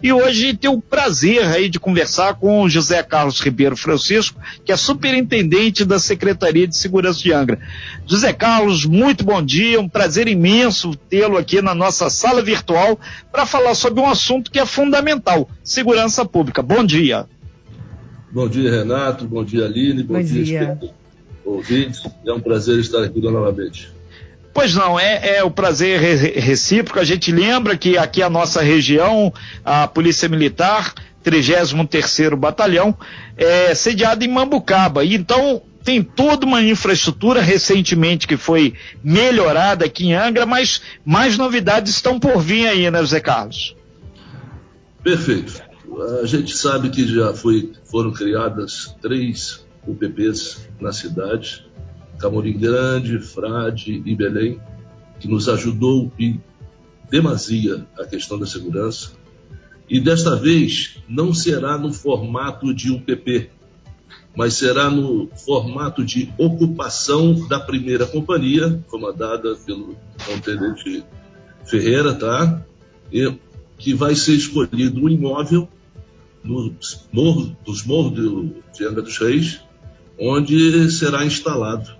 [0.00, 4.70] E hoje tenho o prazer aí de conversar com o José Carlos Ribeiro Francisco, que
[4.70, 7.58] é superintendente da Secretaria de Segurança de Angra.
[8.06, 12.98] José Carlos, muito bom dia, um prazer imenso tê-lo aqui na nossa sala virtual
[13.32, 16.62] para falar sobre um assunto que é fundamental, segurança pública.
[16.62, 17.26] Bom dia.
[18.30, 20.78] Bom dia, Renato, bom dia, Aline, bom, bom dia, dia.
[21.44, 22.02] ouvintes.
[22.24, 23.97] É um prazer estar aqui novamente.
[24.52, 26.98] Pois não, é, é o prazer recíproco.
[26.98, 29.32] A gente lembra que aqui a nossa região,
[29.64, 30.94] a Polícia Militar,
[31.24, 32.96] 33º Batalhão,
[33.36, 35.04] é sediada em Mambucaba.
[35.04, 41.38] E então tem toda uma infraestrutura recentemente que foi melhorada aqui em Angra, mas mais
[41.38, 43.76] novidades estão por vir aí, né, José Carlos?
[45.02, 45.62] Perfeito.
[46.20, 51.67] A gente sabe que já foi, foram criadas três UPPs na cidade
[52.18, 54.60] Camorim Grande, Frade e Belém,
[55.20, 56.40] que nos ajudou em
[57.10, 59.12] demasia a questão da segurança.
[59.88, 63.50] E desta vez não será no formato de UPP,
[64.36, 69.96] mas será no formato de ocupação da primeira companhia, comandada pelo
[70.44, 71.04] Tenente
[71.64, 72.62] Ferreira, tá?
[73.12, 73.34] E,
[73.78, 75.68] que vai ser escolhido um imóvel
[76.44, 79.60] nos morros, nos morros de Angra dos Reis,
[80.18, 81.97] onde será instalado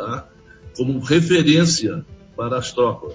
[0.00, 0.28] tá?
[0.76, 2.04] como referência
[2.36, 3.14] para as tropas.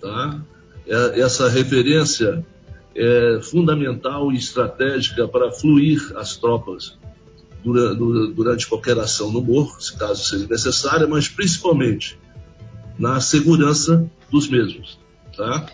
[0.00, 0.40] Tá?
[0.86, 2.44] É, essa referência
[2.94, 6.96] é fundamental e estratégica para fluir as tropas
[7.64, 12.18] durante qualquer ação no morro, caso seja necessária, mas principalmente
[12.98, 14.98] na segurança dos mesmos.
[15.34, 15.66] Tá?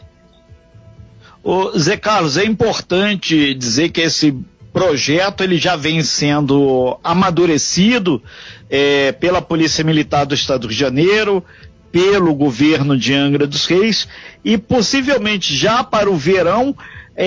[1.42, 4.39] O Zé Carlos, é importante dizer que esse
[4.73, 8.23] projeto ele já vem sendo amadurecido
[8.69, 11.45] é, pela Polícia Militar do Estado do Rio de Janeiro,
[11.91, 14.09] pelo governo de Angra dos Reis
[14.45, 16.77] e possivelmente já para o verão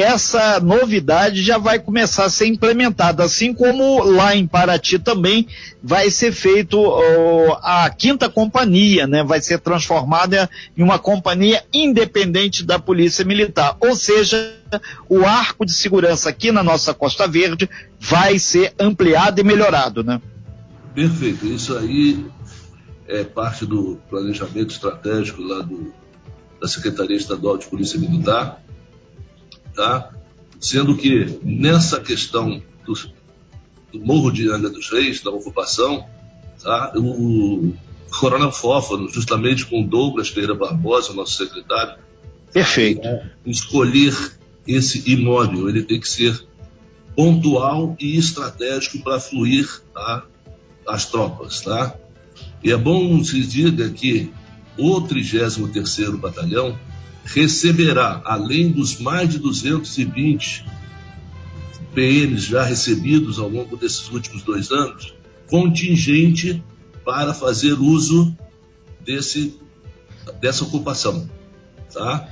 [0.01, 5.47] essa novidade já vai começar a ser implementada, assim como lá em Paraty também
[5.83, 6.79] vai ser feito
[7.61, 9.23] a quinta companhia, né?
[9.23, 14.55] Vai ser transformada em uma companhia independente da Polícia Militar, ou seja,
[15.07, 20.19] o arco de segurança aqui na nossa Costa Verde vai ser ampliado e melhorado, né?
[20.95, 21.45] Perfeito.
[21.45, 22.25] Isso aí
[23.07, 25.93] é parte do planejamento estratégico lá do,
[26.59, 28.59] da Secretaria Estadual de Polícia Militar,
[29.73, 30.11] tá?
[30.59, 32.93] Sendo que nessa questão do,
[33.91, 36.05] do Morro de Angra dos Reis, da ocupação,
[36.61, 36.93] tá?
[36.95, 37.73] O
[38.09, 41.97] Coronel Fófano, justamente com Douglas Pereira Barbosa, nosso secretário,
[42.51, 43.07] Perfeito.
[43.45, 44.15] escolher
[44.67, 45.67] esse imóvel.
[45.67, 46.45] Ele tem que ser
[47.15, 50.23] pontual e estratégico para fluir tá?
[50.87, 51.61] as tropas.
[51.61, 51.95] Tá?
[52.63, 54.31] E é bom se diga que
[54.77, 56.77] o 33º Batalhão
[57.23, 60.65] receberá, além dos mais de 220
[61.93, 65.13] PMs já recebidos ao longo desses últimos dois anos,
[65.49, 66.63] contingente
[67.05, 68.35] para fazer uso
[69.01, 69.59] desse,
[70.39, 71.29] dessa ocupação.
[71.93, 72.29] Tá?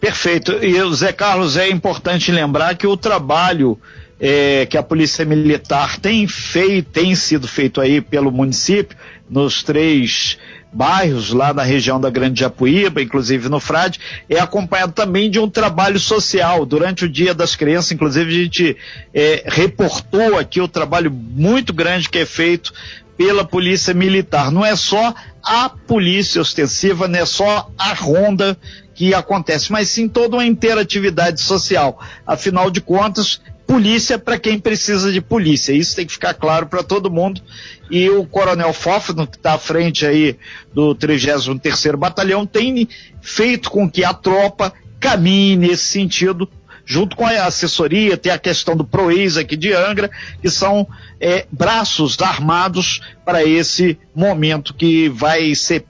[0.00, 0.52] Perfeito.
[0.52, 3.78] E Zé Carlos, é importante lembrar que o trabalho
[4.20, 8.96] é, que a Polícia Militar tem feito, tem sido feito aí pelo município,
[9.28, 10.36] nos três
[10.72, 13.98] bairros lá na região da Grande Japuíba, inclusive no Frade,
[14.28, 16.64] é acompanhado também de um trabalho social.
[16.64, 18.76] Durante o Dia das Crianças, inclusive, a gente
[19.12, 22.72] é, reportou aqui o trabalho muito grande que é feito
[23.16, 24.50] pela Polícia Militar.
[24.50, 28.56] Não é só a polícia ostensiva, não é só a ronda
[28.94, 31.98] que acontece, mas sim toda uma interatividade social.
[32.26, 35.72] Afinal de contas, polícia para quem precisa de polícia.
[35.72, 37.40] Isso tem que ficar claro para todo mundo.
[37.88, 40.36] E o Coronel Fófano, que está à frente aí
[40.74, 42.88] do 33º Batalhão, tem
[43.22, 46.50] feito com que a tropa caminhe nesse sentido,
[46.84, 50.10] junto com a assessoria, tem a questão do PROEIS aqui de Angra,
[50.42, 50.84] que são
[51.20, 55.84] é, braços armados para esse momento que vai ser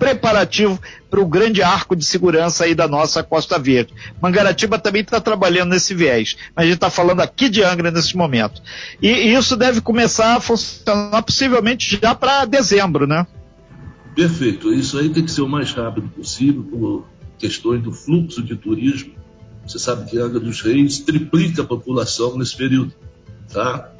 [0.00, 0.80] preparativo
[1.10, 3.92] para o grande arco de segurança aí da nossa Costa Verde.
[4.20, 8.16] Mangaratiba também está trabalhando nesse viés, mas a gente está falando aqui de Angra nesse
[8.16, 8.62] momento.
[9.02, 13.26] E, e isso deve começar a funcionar possivelmente já para dezembro, né?
[14.16, 14.72] Perfeito.
[14.72, 17.06] Isso aí tem que ser o mais rápido possível por
[17.38, 19.12] questões do fluxo de turismo.
[19.66, 22.94] Você sabe que Angra dos Reis triplica a população nesse período,
[23.52, 23.92] tá?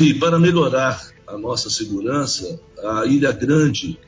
[0.00, 3.98] E para melhorar a nossa segurança, a Ilha Grande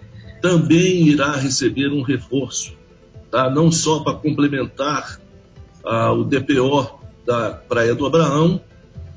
[0.45, 2.75] também irá receber um reforço,
[3.31, 3.49] tá?
[3.49, 5.19] não só para complementar
[5.83, 8.61] ah, o DPO da Praia do Abraão,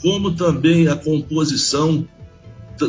[0.01, 2.07] como também a composição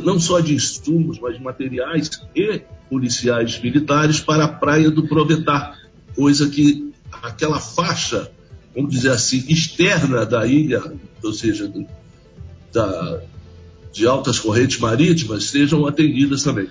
[0.04, 5.76] não só de insumos, mas de materiais e policiais militares para a Praia do Provetar,
[6.14, 8.30] coisa que aquela faixa
[8.72, 10.80] vamos dizer assim, externa da ilha,
[11.24, 11.72] ou seja,
[12.72, 13.20] da,
[13.92, 16.66] de altas correntes marítimas, sejam atendidas também.